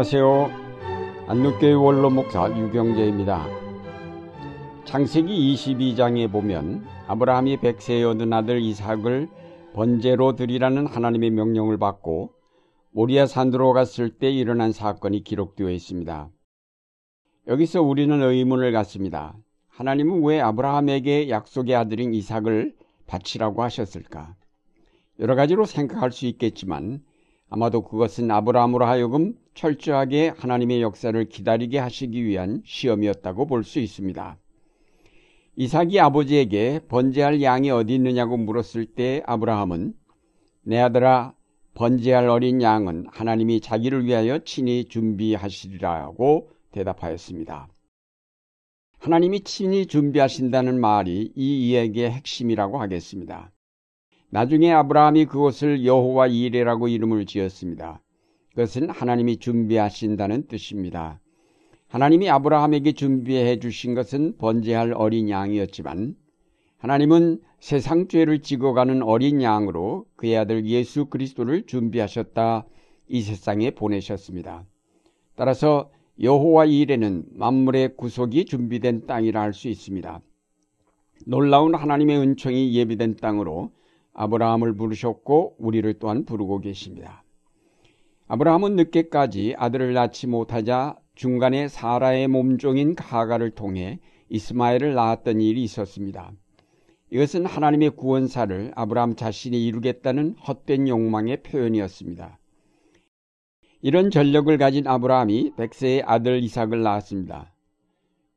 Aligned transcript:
안녕하세요. 0.00 0.50
안누교회 1.26 1.74
원로 1.74 2.08
목사 2.08 2.48
유경재입니다. 2.48 3.46
창세기 4.86 5.54
22장에 5.54 6.32
보면 6.32 6.86
아브라함이 7.06 7.58
백세에 7.58 8.04
얻은 8.04 8.32
아들 8.32 8.62
이삭을 8.62 9.28
번제로 9.74 10.36
드리라는 10.36 10.86
하나님의 10.86 11.32
명령을 11.32 11.76
받고 11.76 12.32
모리아 12.92 13.26
산으로 13.26 13.74
갔을 13.74 14.08
때 14.08 14.30
일어난 14.30 14.72
사건이 14.72 15.22
기록되어 15.22 15.68
있습니다. 15.70 16.30
여기서 17.48 17.82
우리는 17.82 18.22
의문을 18.22 18.72
갖습니다. 18.72 19.36
하나님은 19.68 20.24
왜 20.24 20.40
아브라함에게 20.40 21.28
약속의 21.28 21.76
아들인 21.76 22.14
이삭을 22.14 22.74
바치라고 23.06 23.62
하셨을까? 23.62 24.34
여러 25.18 25.34
가지로 25.34 25.66
생각할 25.66 26.10
수 26.10 26.24
있겠지만 26.24 27.02
아마도 27.50 27.82
그것은 27.82 28.30
아브라함으로 28.30 28.86
하여금 28.86 29.34
철저하게 29.54 30.32
하나님의 30.36 30.82
역사를 30.82 31.24
기다리게 31.24 31.78
하시기 31.78 32.24
위한 32.24 32.62
시험이었다고 32.64 33.46
볼 33.46 33.64
수 33.64 33.78
있습니다. 33.80 34.38
이삭이 35.56 36.00
아버지에게 36.00 36.80
번제할 36.88 37.42
양이 37.42 37.70
어디 37.70 37.94
있느냐고 37.96 38.36
물었을 38.36 38.86
때 38.86 39.22
아브라함은 39.26 39.94
내 40.62 40.78
아들아 40.78 41.34
번제할 41.74 42.28
어린 42.28 42.62
양은 42.62 43.06
하나님이 43.10 43.60
자기를 43.60 44.06
위하여 44.06 44.38
친히 44.38 44.84
준비하시리라고 44.86 46.50
대답하였습니다. 46.72 47.68
하나님이 48.98 49.40
친히 49.40 49.86
준비하신다는 49.86 50.80
말이 50.80 51.32
이 51.34 51.68
이야기의 51.70 52.10
핵심이라고 52.10 52.80
하겠습니다. 52.80 53.50
나중에 54.30 54.72
아브라함이 54.72 55.26
그곳을 55.26 55.84
여호와 55.84 56.28
이레라고 56.28 56.88
이름을 56.88 57.26
지었습니다. 57.26 58.00
그것은 58.50 58.90
하나님이 58.90 59.38
준비하신다는 59.38 60.46
뜻입니다. 60.48 61.20
하나님이 61.88 62.30
아브라함에게 62.30 62.92
준비해 62.92 63.58
주신 63.58 63.94
것은 63.94 64.36
번제할 64.38 64.92
어린 64.94 65.28
양이었지만 65.28 66.16
하나님은 66.78 67.40
세상 67.58 68.08
죄를 68.08 68.40
지고 68.42 68.72
가는 68.72 69.02
어린 69.02 69.42
양으로 69.42 70.06
그의 70.16 70.38
아들 70.38 70.66
예수 70.66 71.06
그리스도를 71.06 71.66
준비하셨다 71.66 72.66
이 73.08 73.22
세상에 73.22 73.70
보내셨습니다. 73.72 74.64
따라서 75.34 75.90
여호와 76.20 76.66
이레는 76.66 77.24
만물의 77.32 77.96
구속이 77.96 78.44
준비된 78.44 79.06
땅이라 79.06 79.40
할 79.40 79.52
수 79.52 79.68
있습니다. 79.68 80.20
놀라운 81.26 81.74
하나님의 81.74 82.18
은총이 82.18 82.74
예비된 82.74 83.16
땅으로 83.16 83.72
아브라함을 84.14 84.74
부르셨고 84.74 85.56
우리를 85.58 85.92
또한 85.98 86.24
부르고 86.24 86.60
계십니다. 86.60 87.22
아브라함은 88.32 88.76
늦게까지 88.76 89.56
아들을 89.58 89.92
낳지 89.92 90.28
못하자 90.28 90.96
중간에 91.16 91.66
사라의 91.66 92.28
몸종인 92.28 92.94
가가를 92.94 93.50
통해 93.50 93.98
이스마엘을 94.28 94.94
낳았던 94.94 95.40
일이 95.40 95.64
있었습니다. 95.64 96.30
이것은 97.10 97.44
하나님의 97.44 97.90
구원사를 97.96 98.70
아브라함 98.76 99.16
자신이 99.16 99.66
이루겠다는 99.66 100.36
헛된 100.46 100.86
욕망의 100.86 101.42
표현이었습니다. 101.42 102.38
이런 103.82 104.12
전력을 104.12 104.56
가진 104.58 104.86
아브라함이 104.86 105.54
백세의 105.56 106.04
아들 106.06 106.40
이삭을 106.40 106.84
낳았습니다. 106.84 107.52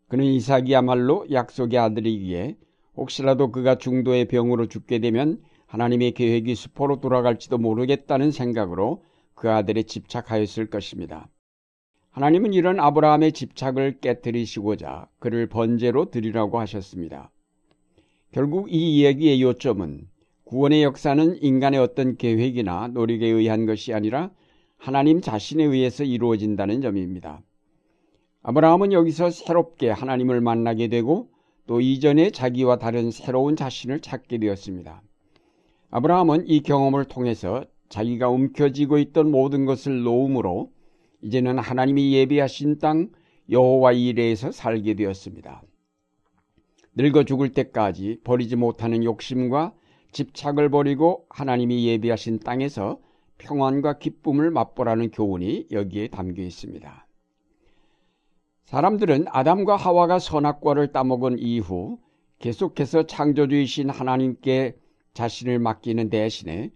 그는 0.08 0.26
이삭이야말로 0.26 1.28
약속의 1.32 1.78
아들이기에 1.78 2.58
혹시라도 2.98 3.52
그가 3.52 3.76
중도의 3.76 4.26
병으로 4.26 4.66
죽게 4.70 4.98
되면 4.98 5.40
하나님의 5.68 6.14
계획이 6.14 6.56
수포로 6.56 7.00
돌아갈지도 7.00 7.60
모르겠다는 7.60 8.32
생각으로 8.32 9.04
그 9.36 9.52
아들에 9.52 9.84
집착하였을 9.84 10.70
것입니다. 10.70 11.30
하나님은 12.12 12.54
이런 12.54 12.80
아브라함의 12.80 13.32
집착을 13.32 14.00
깨뜨리시고자 14.00 15.08
그를 15.20 15.48
번제로 15.48 16.12
드리라고 16.12 16.60
하셨습니다. 16.60 17.32
결국 18.32 18.72
이 18.72 19.00
이야기의 19.00 19.42
요점은 19.42 20.08
구원의 20.44 20.84
역사는 20.84 21.42
인간의 21.42 21.80
어떤 21.80 22.16
계획이나 22.18 22.90
노력에 22.90 23.26
의한 23.28 23.66
것이 23.66 23.94
아니라 23.94 24.32
하나님 24.78 25.22
자신에 25.22 25.64
의해서 25.64 26.04
이루어진다는 26.04 26.82
점입니다. 26.82 27.42
아브라함은 28.44 28.92
여기서 28.92 29.32
새롭게 29.32 29.90
하나님을 29.90 30.42
만나게 30.42 30.90
되고 30.90 31.30
또 31.66 31.80
이전에 31.80 32.30
자기와 32.30 32.78
다른 32.78 33.10
새로운 33.10 33.56
자신을 33.56 34.02
찾게 34.02 34.38
되었습니다. 34.38 35.02
아브라함은 35.90 36.48
이 36.48 36.62
경험을 36.62 37.06
통해서 37.06 37.66
자기가 37.94 38.28
움켜쥐고 38.28 38.98
있던 38.98 39.30
모든 39.30 39.66
것을 39.66 40.02
놓음으로 40.02 40.72
이제는 41.22 41.60
하나님이 41.60 42.16
예비하신 42.16 42.80
땅 42.80 43.12
여호와 43.52 43.92
이레에서 43.92 44.52
살게 44.52 44.96
되었습니다. 44.96 45.62
늙어 46.96 47.24
죽을 47.24 47.52
때까지 47.52 48.22
버리지 48.24 48.56
못하는 48.56 49.04
욕심과 49.04 49.76
집착을 50.12 50.70
버리고 50.70 51.28
하나님이 51.30 51.86
예비하신 51.86 52.40
땅에서 52.40 53.00
평안과 53.38 54.00
기쁨을 54.00 54.50
맛보라는 54.50 55.12
교훈이 55.12 55.68
여기에 55.72 56.08
담겨 56.08 56.42
있습니다. 56.42 57.08
사람들은 58.66 59.26
아담과 59.28 59.76
하와가 59.76 60.18
선악과를 60.18 60.94
따먹은 60.94 61.38
이후 61.38 62.00
계속해서 62.40 63.06
창조주이신 63.06 63.92
하나님께 63.92 64.78
자신을 65.14 65.60
맡기는 65.60 66.10
대신에 66.10 66.72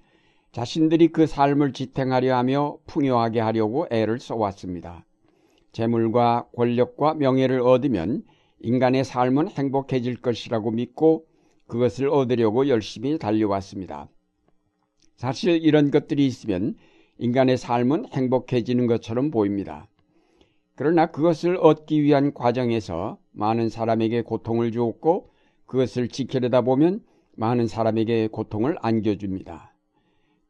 자신들이 0.58 1.10
그 1.10 1.28
삶을 1.28 1.72
지탱하려 1.72 2.36
하며 2.36 2.80
풍요하게 2.88 3.42
하려고 3.42 3.86
애를 3.92 4.18
써왔습니다. 4.18 5.06
재물과 5.72 6.48
권력과 6.56 7.14
명예를 7.14 7.62
얻으면 7.62 8.24
인간의 8.62 9.04
삶은 9.04 9.50
행복해질 9.50 10.20
것이라고 10.20 10.72
믿고 10.72 11.28
그것을 11.68 12.10
얻으려고 12.10 12.68
열심히 12.70 13.20
달려왔습니다. 13.20 14.10
사실 15.16 15.64
이런 15.64 15.92
것들이 15.92 16.26
있으면 16.26 16.76
인간의 17.20 17.58
삶은 17.58 18.08
행복해지는 18.08 18.88
것처럼 18.88 19.30
보입니다. 19.30 19.88
그러나 20.74 21.06
그것을 21.06 21.58
얻기 21.58 22.02
위한 22.02 22.34
과정에서 22.34 23.20
많은 23.32 23.70
사람에게 23.70 24.24
고통을 24.24 24.72
주었고 24.72 25.30
그것을 25.68 26.08
지키려다 26.08 26.62
보면 26.62 27.04
많은 27.36 27.68
사람에게 27.68 28.30
고통을 28.30 28.78
안겨줍니다. 28.82 29.77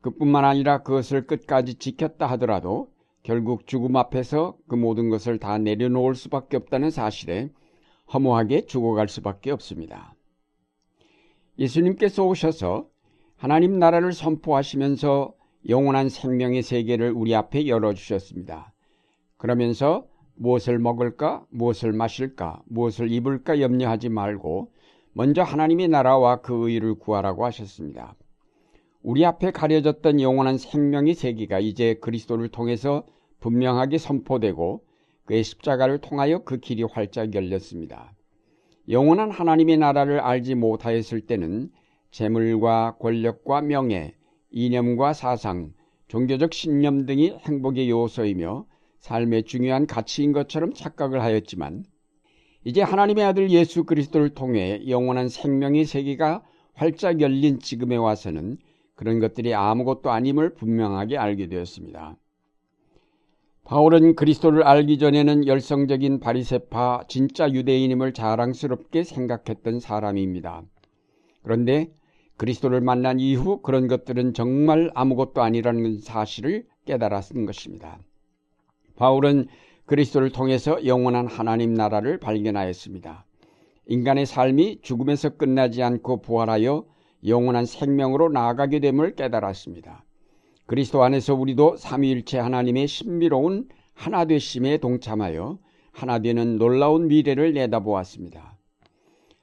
그뿐만 0.01 0.45
아니라 0.45 0.83
그것을 0.83 1.25
끝까지 1.25 1.75
지켰다 1.75 2.27
하더라도 2.31 2.91
결국 3.23 3.67
죽음 3.67 3.95
앞에서 3.95 4.57
그 4.67 4.75
모든 4.75 5.09
것을 5.09 5.37
다 5.37 5.57
내려놓을 5.57 6.15
수밖에 6.15 6.57
없다는 6.57 6.91
사실에 6.91 7.49
허무하게 8.13 8.65
죽어갈 8.65 9.09
수밖에 9.09 9.51
없습니다. 9.51 10.15
예수님께서 11.59 12.25
오셔서 12.25 12.87
하나님 13.35 13.79
나라를 13.79 14.13
선포하시면서 14.13 15.33
영원한 15.69 16.07
생명의 16.07 16.61
세계를 16.61 17.11
우리 17.11 17.35
앞에 17.35 17.67
열어주셨습니다. 17.67 18.73
그러면서 19.37 20.07
무엇을 20.35 20.79
먹을까, 20.79 21.45
무엇을 21.49 21.93
마실까, 21.93 22.61
무엇을 22.65 23.11
입을까 23.11 23.59
염려하지 23.59 24.09
말고 24.09 24.71
먼저 25.13 25.41
하나님의 25.41 25.87
나라와 25.87 26.41
그 26.41 26.69
의를 26.69 26.95
구하라고 26.95 27.45
하셨습니다. 27.45 28.15
우리 29.07 29.23
앞에 29.23 29.51
가려졌던 29.51 30.19
영원한 30.19 30.57
생명의 30.57 31.13
세계가 31.13 31.61
이제 31.61 31.93
그리스도를 31.93 32.49
통해서 32.49 33.05
분명하게 33.39 33.99
선포되고 33.99 34.83
그의 35.23 35.45
십자가를 35.45 35.99
통하여 35.99 36.43
그 36.43 36.57
길이 36.57 36.83
활짝 36.83 37.33
열렸습니다. 37.33 38.13
영원한 38.89 39.31
하나님의 39.31 39.77
나라를 39.77 40.19
알지 40.19 40.55
못하였을 40.55 41.21
때는 41.21 41.69
재물과 42.11 42.97
권력과 42.99 43.61
명예, 43.61 44.13
이념과 44.51 45.13
사상, 45.13 45.71
종교적 46.09 46.53
신념 46.53 47.05
등이 47.05 47.37
행복의 47.47 47.89
요소이며 47.89 48.65
삶의 48.99 49.43
중요한 49.43 49.87
가치인 49.87 50.33
것처럼 50.33 50.73
착각을 50.73 51.21
하였지만 51.21 51.85
이제 52.65 52.81
하나님의 52.81 53.23
아들 53.23 53.51
예수 53.51 53.85
그리스도를 53.85 54.31
통해 54.31 54.81
영원한 54.89 55.29
생명의 55.29 55.85
세계가 55.85 56.43
활짝 56.73 57.21
열린 57.21 57.59
지금에 57.59 57.95
와서는 57.95 58.57
그런 58.97 59.19
것들이 59.19 59.53
아무것도 59.53 60.09
아님을 60.09 60.55
분명하게 60.55 61.17
알게 61.17 61.47
되었습니다. 61.47 62.17
바울은 63.63 64.15
그리스도를 64.15 64.63
알기 64.63 64.97
전에는 64.97 65.45
열성적인 65.45 66.19
바리세파 66.19 67.03
진짜 67.07 67.51
유대인임을 67.51 68.13
자랑스럽게 68.13 69.03
생각했던 69.03 69.79
사람입니다. 69.79 70.63
그런데 71.43 71.91
그리스도를 72.37 72.81
만난 72.81 73.19
이후 73.19 73.61
그런 73.61 73.87
것들은 73.87 74.33
정말 74.33 74.89
아무것도 74.95 75.43
아니라는 75.43 75.99
사실을 75.99 76.65
깨달았던 76.85 77.45
것입니다. 77.45 77.99
바울은 78.95 79.47
그리스도를 79.85 80.31
통해서 80.31 80.83
영원한 80.87 81.27
하나님 81.27 81.73
나라를 81.75 82.17
발견하였습니다. 82.17 83.25
인간의 83.85 84.25
삶이 84.25 84.79
죽음에서 84.81 85.37
끝나지 85.37 85.83
않고 85.83 86.21
부활하여 86.21 86.85
영원한 87.25 87.65
생명으로 87.65 88.29
나아가게 88.29 88.79
됨을 88.79 89.15
깨달았습니다. 89.15 90.03
그리스도 90.65 91.03
안에서 91.03 91.33
우리도 91.33 91.77
삼위일체 91.77 92.39
하나님의 92.39 92.87
신비로운 92.87 93.69
하나 93.93 94.25
되심에 94.25 94.77
동참하여 94.77 95.59
하나 95.91 96.19
되는 96.19 96.57
놀라운 96.57 97.07
미래를 97.07 97.53
내다보았습니다. 97.53 98.57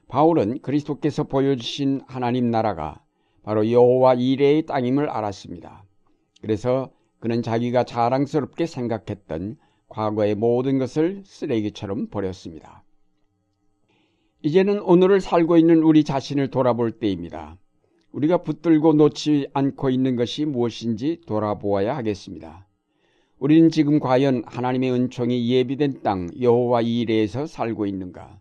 바울은 0.07 0.59
그리스도께서 0.61 1.23
보여주신 1.23 2.01
하나님 2.07 2.51
나라가 2.51 3.01
바로 3.43 3.69
여호와 3.69 4.13
이레의 4.15 4.65
땅임을 4.65 5.09
알았습니다. 5.09 5.83
그래서 6.41 6.91
그는 7.19 7.41
자기가 7.41 7.83
자랑스럽게 7.83 8.65
생각했던 8.65 9.57
과거의 9.89 10.35
모든 10.35 10.77
것을 10.77 11.23
쓰레기처럼 11.25 12.07
버렸습니다. 12.07 12.83
이제는 14.43 14.79
오늘을 14.79 15.21
살고 15.21 15.57
있는 15.57 15.81
우리 15.81 16.03
자신을 16.03 16.51
돌아볼 16.51 16.91
때입니다. 16.99 17.57
우리가 18.15 18.43
붙들고 18.43 18.93
놓지 18.93 19.49
않고 19.53 19.89
있는 19.89 20.15
것이 20.15 20.45
무엇인지 20.45 21.19
돌아보아야 21.25 21.97
하겠습니다. 21.97 22.65
우리는 23.39 23.69
지금 23.69 23.99
과연 23.99 24.43
하나님의 24.45 24.91
은총이 24.93 25.51
예비된 25.51 26.01
땅 26.01 26.29
여호와 26.39 26.81
이레에서 26.81 27.45
살고 27.45 27.85
있는가? 27.85 28.39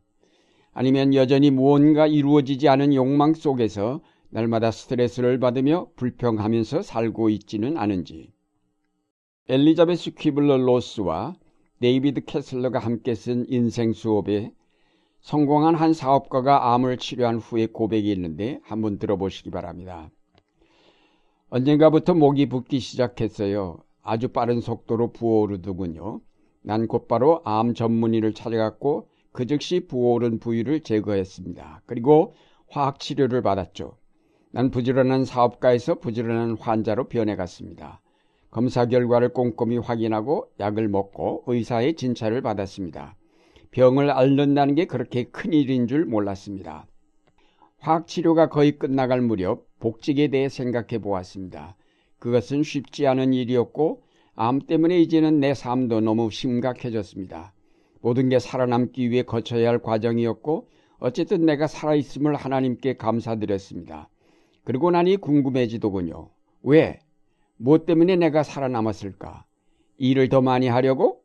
아니면 0.72 1.12
여전히 1.12 1.50
무언가 1.50 2.06
이루어지지 2.06 2.68
않은 2.68 2.94
욕망 2.94 3.34
속에서 3.34 4.00
날마다 4.30 4.70
스트레스를 4.70 5.40
받으며 5.40 5.88
불평하면서 5.96 6.82
살고 6.82 7.30
있지는 7.30 7.76
않은지. 7.76 8.32
엘리자베스 9.48 10.14
퀴블러 10.14 10.56
로스와 10.56 11.34
데이비드 11.80 12.26
캐슬러가 12.26 12.78
함께 12.78 13.16
쓴 13.16 13.44
인생 13.48 13.92
수업에 13.92 14.52
성공한 15.24 15.74
한 15.74 15.94
사업가가 15.94 16.74
암을 16.74 16.98
치료한 16.98 17.38
후에 17.38 17.64
고백이 17.64 18.12
있는데 18.12 18.60
한번 18.62 18.98
들어보시기 18.98 19.50
바랍니다. 19.50 20.10
언젠가부터 21.48 22.12
목이 22.12 22.50
붓기 22.50 22.78
시작했어요. 22.78 23.78
아주 24.02 24.28
빠른 24.28 24.60
속도로 24.60 25.12
부어오르더군요. 25.12 26.20
난 26.60 26.86
곧바로 26.86 27.40
암 27.44 27.72
전문의를 27.72 28.34
찾아갔고 28.34 29.08
그 29.32 29.46
즉시 29.46 29.86
부어오른 29.86 30.40
부위를 30.40 30.80
제거했습니다. 30.80 31.84
그리고 31.86 32.34
화학 32.68 33.00
치료를 33.00 33.40
받았죠. 33.40 33.96
난 34.50 34.70
부지런한 34.70 35.24
사업가에서 35.24 36.00
부지런한 36.00 36.58
환자로 36.58 37.08
변해갔습니다. 37.08 38.02
검사 38.50 38.84
결과를 38.84 39.30
꼼꼼히 39.30 39.78
확인하고 39.78 40.50
약을 40.60 40.88
먹고 40.88 41.44
의사의 41.46 41.94
진찰을 41.96 42.42
받았습니다. 42.42 43.16
병을 43.74 44.08
앓는다는 44.08 44.76
게 44.76 44.84
그렇게 44.84 45.24
큰 45.24 45.52
일인 45.52 45.88
줄 45.88 46.04
몰랐습니다. 46.04 46.86
화학 47.80 48.06
치료가 48.06 48.48
거의 48.48 48.78
끝나갈 48.78 49.20
무렵 49.20 49.66
복직에 49.80 50.28
대해 50.28 50.48
생각해 50.48 50.98
보았습니다. 51.00 51.74
그것은 52.20 52.62
쉽지 52.62 53.08
않은 53.08 53.34
일이었고 53.34 54.04
암 54.36 54.60
때문에 54.60 55.00
이제는 55.00 55.40
내 55.40 55.54
삶도 55.54 56.02
너무 56.02 56.30
심각해졌습니다. 56.30 57.52
모든 58.00 58.28
게 58.28 58.38
살아남기 58.38 59.10
위해 59.10 59.24
거쳐야 59.24 59.70
할 59.70 59.80
과정이었고 59.80 60.68
어쨌든 61.00 61.44
내가 61.44 61.66
살아있음을 61.66 62.36
하나님께 62.36 62.96
감사드렸습니다. 62.96 64.08
그리고 64.62 64.92
나니 64.92 65.16
궁금해지더군요. 65.16 66.30
왜? 66.62 67.00
무엇 67.56 67.86
때문에 67.86 68.14
내가 68.14 68.44
살아남았을까? 68.44 69.44
일을 69.98 70.28
더 70.28 70.40
많이 70.42 70.68
하려고? 70.68 71.23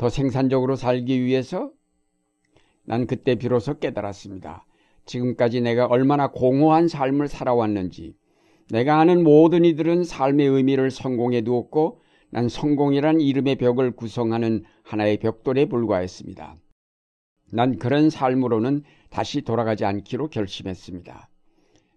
더 0.00 0.08
생산적으로 0.08 0.76
살기 0.76 1.22
위해서? 1.26 1.72
난 2.86 3.06
그때 3.06 3.34
비로소 3.34 3.78
깨달았습니다. 3.78 4.64
지금까지 5.04 5.60
내가 5.60 5.84
얼마나 5.84 6.28
공허한 6.28 6.88
삶을 6.88 7.28
살아왔는지, 7.28 8.16
내가 8.70 8.98
아는 8.98 9.22
모든 9.22 9.66
이들은 9.66 10.04
삶의 10.04 10.46
의미를 10.46 10.90
성공에 10.90 11.42
두었고, 11.42 12.00
난 12.30 12.48
성공이란 12.48 13.20
이름의 13.20 13.56
벽을 13.56 13.90
구성하는 13.90 14.64
하나의 14.84 15.18
벽돌에 15.18 15.66
불과했습니다. 15.66 16.56
난 17.52 17.78
그런 17.78 18.08
삶으로는 18.08 18.84
다시 19.10 19.42
돌아가지 19.42 19.84
않기로 19.84 20.28
결심했습니다. 20.28 21.28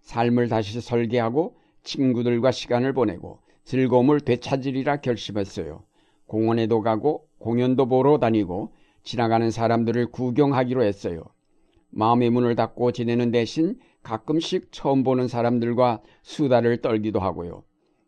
삶을 0.02 0.48
다시 0.48 0.78
설계하고 0.82 1.56
친구들과 1.84 2.50
시간을 2.50 2.92
보내고 2.92 3.38
즐거움을 3.64 4.20
되찾으리라 4.20 5.00
결심했어요. 5.00 5.84
공원에도 6.26 6.82
가고 6.82 7.28
공연도 7.44 7.84
보러 7.84 8.18
다니고 8.18 8.72
지나가는 9.02 9.50
사람들을 9.50 10.12
구경하기로 10.12 10.82
했어요. 10.82 11.24
마음의 11.90 12.30
문을 12.30 12.54
닫고 12.56 12.92
지내는 12.92 13.32
대신 13.32 13.78
가끔씩 14.02 14.72
처음 14.72 15.02
보는 15.02 15.28
사람들과 15.28 16.00
수다를 16.22 16.80
떨기도 16.80 17.20
하고요. 17.20 17.62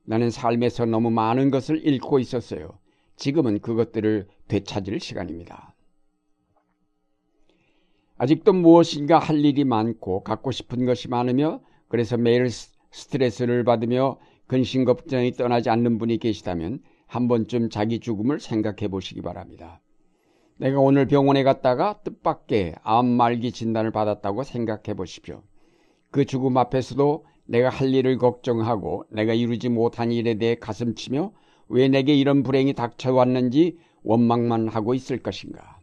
나는 0.07 0.31
삶에서 0.31 0.87
너무 0.87 1.11
많은 1.11 1.51
것을 1.51 1.87
잃고 1.87 2.19
있었어요. 2.19 2.79
지금은 3.17 3.61
그것들을 3.61 4.27
되찾을 4.49 5.01
시간입니다. 5.01 5.75
아직도 8.17 8.55
무엇인가 8.55 9.19
할 9.19 9.45
일이 9.45 9.65
많고 9.65 10.23
갖고 10.23 10.51
싶은 10.51 10.87
것이 10.87 11.09
많으며 11.09 11.61
그래서 11.89 12.17
매일 12.17 12.49
스트레스를 12.91 13.65
받으며 13.65 14.19
근심 14.47 14.87
걱정이 14.87 15.33
떠나지 15.33 15.69
않는 15.69 15.99
분이 15.99 16.17
계시다면 16.17 16.81
한 17.07 17.29
번쯤 17.29 17.71
자기 17.71 18.01
죽음을 18.01 18.41
생각해 18.41 18.89
보시기 18.89 19.23
바랍니다. 19.23 19.81
내가 20.59 20.81
오늘 20.81 21.07
병원에 21.07 21.43
갔다가 21.43 22.01
뜻밖의 22.03 22.77
암 22.83 23.07
말기 23.07 23.53
진단을 23.53 23.91
받았다고 23.91 24.43
생각해 24.43 24.95
보십시오. 24.95 25.43
그 26.11 26.25
죽음 26.25 26.57
앞에서도 26.57 27.25
내가 27.45 27.69
할 27.69 27.95
일을 27.95 28.19
걱정하고 28.19 29.05
내가 29.11 29.35
이루지 29.35 29.69
못한 29.69 30.13
일에 30.13 30.35
대해 30.35 30.55
가슴치며 30.57 31.33
왜 31.69 31.89
내게 31.89 32.15
이런 32.15 32.43
불행이 32.43 32.73
닥쳐왔는지 32.75 33.79
원망만 34.03 34.69
하고 34.69 34.95
있을 34.95 35.23
것인가. 35.23 35.79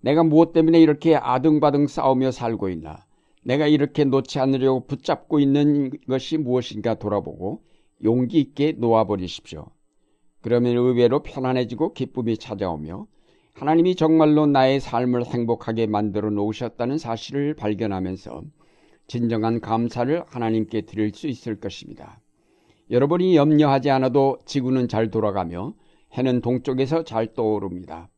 내가 0.00 0.22
무엇 0.22 0.52
때문에 0.52 0.80
이렇게 0.80 1.16
아등바등 1.16 1.86
싸우며 1.86 2.30
살고 2.30 2.68
있나. 2.70 3.06
내가 3.44 3.66
이렇게 3.66 4.04
놓지 4.04 4.38
않으려고 4.40 4.86
붙잡고 4.86 5.38
있는 5.38 5.90
것이 6.08 6.36
무엇인가 6.36 6.94
돌아보고 6.94 7.62
용기 8.02 8.40
있게 8.40 8.72
놓아버리십시오. 8.72 9.70
그러면 10.46 10.76
의외로 10.76 11.24
편안해지고 11.24 11.92
기쁨이 11.92 12.38
찾아오며 12.38 13.08
하나님이 13.54 13.96
정말로 13.96 14.46
나의 14.46 14.78
삶을 14.78 15.24
행복하게 15.24 15.88
만들어 15.88 16.30
놓으셨다는 16.30 16.98
사실을 16.98 17.54
발견하면서 17.54 18.44
진정한 19.08 19.60
감사를 19.60 20.22
하나님께 20.24 20.82
드릴 20.82 21.12
수 21.12 21.26
있을 21.26 21.58
것입니다. 21.58 22.20
여러분이 22.92 23.34
염려하지 23.34 23.90
않아도 23.90 24.38
지구는 24.44 24.86
잘 24.86 25.10
돌아가며 25.10 25.74
해는 26.12 26.42
동쪽에서 26.42 27.02
잘 27.02 27.34
떠오릅니다. 27.34 28.08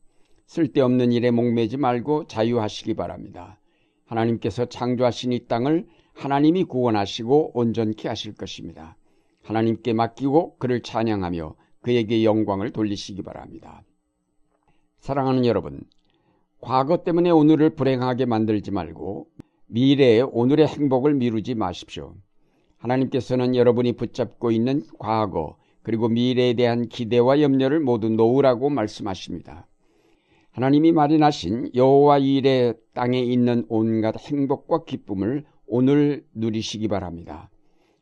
쓸데없는 0.45 1.11
일에 1.11 1.31
목매지 1.31 1.77
말고 1.77 2.27
자유하시기 2.27 2.93
바랍니다. 2.93 3.59
하나님께서 4.05 4.65
창조하신 4.65 5.33
이 5.33 5.47
땅을 5.47 5.87
하나님이 6.13 6.65
구원하시고 6.65 7.57
온전케 7.57 8.07
하실 8.07 8.35
것입니다. 8.35 8.97
하나님께 9.41 9.93
맡기고 9.93 10.57
그를 10.59 10.83
찬양하며 10.83 11.55
그에게 11.81 12.23
영광을 12.23 12.71
돌리시기 12.71 13.21
바랍니다. 13.23 13.83
사랑하는 14.99 15.45
여러분, 15.45 15.81
과거 16.61 17.03
때문에 17.03 17.29
오늘을 17.29 17.71
불행하게 17.71 18.25
만들지 18.25 18.71
말고 18.71 19.27
미래의 19.67 20.23
오늘의 20.23 20.67
행복을 20.67 21.13
미루지 21.13 21.55
마십시오. 21.55 22.15
하나님께서는 22.77 23.55
여러분이 23.55 23.93
붙잡고 23.93 24.51
있는 24.51 24.83
과거 24.97 25.57
그리고 25.83 26.09
미래에 26.09 26.53
대한 26.53 26.87
기대와 26.87 27.41
염려를 27.41 27.79
모두 27.79 28.09
놓으라고 28.09 28.69
말씀하십니다. 28.69 29.67
하나님이 30.51 30.91
마련하신 30.91 31.71
여호와 31.75 32.17
일의 32.19 32.75
땅에 32.93 33.19
있는 33.21 33.65
온갖 33.69 34.15
행복과 34.19 34.83
기쁨을 34.83 35.45
오늘 35.67 36.25
누리시기 36.33 36.87
바랍니다. 36.87 37.49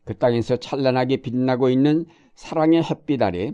그 0.06 0.18
땅에서 0.18 0.56
찬란하게 0.58 1.18
빛나고 1.18 1.70
있는 1.70 2.06
사랑의 2.34 2.82
햇빛 2.82 3.22
아래 3.22 3.54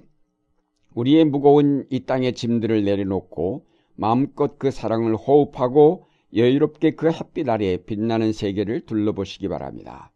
우리의 0.96 1.26
무거운 1.26 1.86
이 1.90 2.02
땅의 2.06 2.34
짐들을 2.34 2.84
내려놓고 2.84 3.66
마음껏 3.96 4.58
그 4.58 4.72
사랑을 4.72 5.16
호흡하고 5.16 6.06
여유롭게 6.36 6.92
그 6.92 7.12
햇빛 7.12 7.48
아래 7.50 7.78
빛나는 7.78 8.34
세계를 8.34 8.82
둘러보시기 8.82 9.48
바랍니다. 9.48 10.12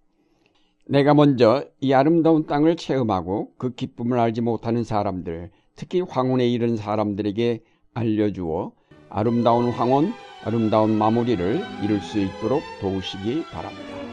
내가 0.87 1.13
먼저 1.13 1.65
이 1.81 1.93
아름다운 1.93 2.45
땅을 2.45 2.77
체험하고 2.77 3.51
그 3.57 3.75
기쁨을 3.75 4.17
알지 4.17 4.41
못하는 4.41 4.83
사람들, 4.83 5.51
특히 5.75 6.01
황혼에 6.01 6.47
이른 6.47 6.77
사람들에게 6.77 7.61
알려주어 7.93 8.71
아름다운 9.09 9.69
황혼, 9.69 10.11
아름다운 10.43 10.97
마무리를 10.97 11.61
이룰 11.83 11.99
수 11.99 12.19
있도록 12.19 12.61
도우시기 12.79 13.43
바랍니다. 13.51 14.06